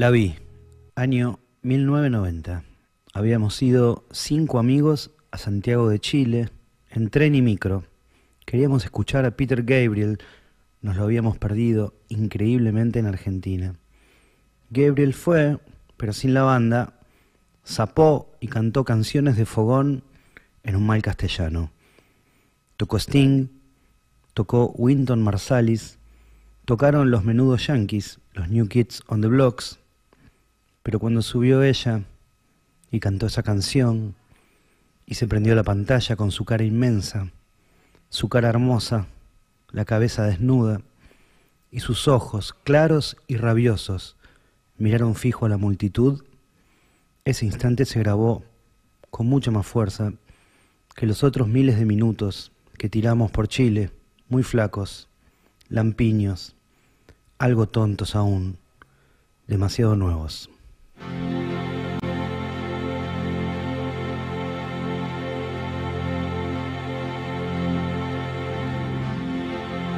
[0.00, 0.34] La vi,
[0.94, 2.64] año 1990.
[3.12, 6.48] Habíamos ido cinco amigos a Santiago de Chile,
[6.88, 7.84] en tren y micro.
[8.46, 10.18] Queríamos escuchar a Peter Gabriel,
[10.80, 13.74] nos lo habíamos perdido increíblemente en Argentina.
[14.70, 15.58] Gabriel fue,
[15.98, 16.94] pero sin la banda,
[17.62, 20.02] zapó y cantó canciones de fogón
[20.62, 21.72] en un mal castellano.
[22.78, 23.48] Tocó Sting,
[24.32, 25.98] tocó Winton Marsalis,
[26.64, 29.79] tocaron los menudos Yankees, los New Kids on the Blocks,
[30.82, 32.02] pero cuando subió ella
[32.90, 34.14] y cantó esa canción
[35.06, 37.30] y se prendió la pantalla con su cara inmensa,
[38.08, 39.06] su cara hermosa,
[39.70, 40.80] la cabeza desnuda
[41.70, 44.16] y sus ojos claros y rabiosos
[44.78, 46.24] miraron fijo a la multitud,
[47.24, 48.42] ese instante se grabó
[49.10, 50.12] con mucha más fuerza
[50.96, 53.90] que los otros miles de minutos que tiramos por Chile,
[54.28, 55.08] muy flacos,
[55.68, 56.56] lampiños,
[57.38, 58.58] algo tontos aún,
[59.46, 60.50] demasiado nuevos.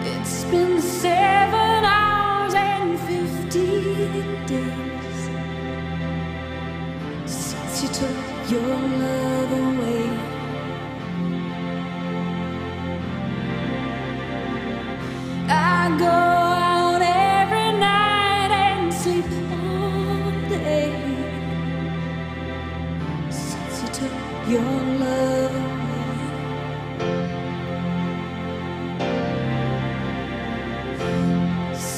[0.00, 5.30] It's been seven hours and fifteen days
[7.26, 10.37] since you took your love away.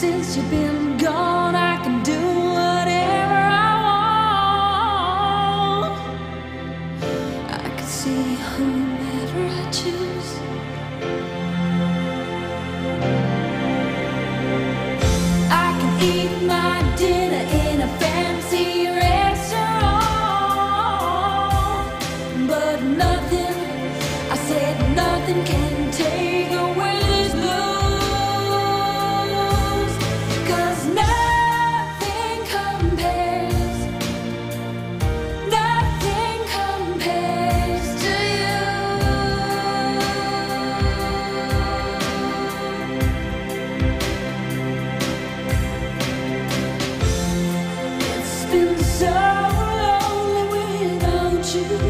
[0.00, 3.72] Since you've been gone, I can do whatever I
[5.84, 5.94] want.
[7.50, 10.30] I can see whomever I choose.
[51.68, 51.89] you.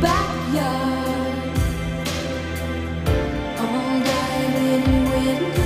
[0.00, 1.58] backyard
[3.58, 5.65] all night in wind.